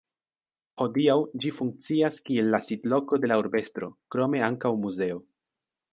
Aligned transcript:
Hodiaŭ, 0.85 1.17
ĝi 1.43 1.51
funkcias 1.57 2.17
kiel 2.29 2.49
la 2.55 2.61
sidloko 2.69 3.19
de 3.27 3.31
la 3.33 3.37
urbestro, 3.45 3.91
krome 4.17 4.43
ankaŭ 4.49 4.73
muzeo. 4.87 5.25